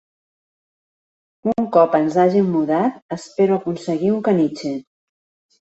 Un 1.53 1.67
cop 1.75 1.97
ens 1.99 2.17
hàgim 2.23 2.49
mudat 2.55 2.97
espero 3.19 3.59
aconseguir 3.61 4.11
un 4.17 4.25
caniche. 4.31 4.77